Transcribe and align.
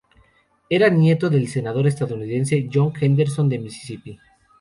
Era 0.67 0.89
nieto 0.89 1.29
del 1.29 1.47
senador 1.47 1.85
estadounidense 1.85 2.67
John 2.73 2.91
Henderson, 2.99 3.47
de 3.49 3.59
Misisipi. 3.59 4.17